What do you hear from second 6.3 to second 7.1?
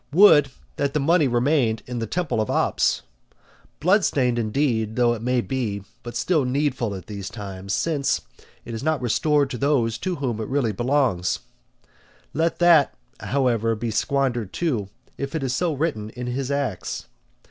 needful at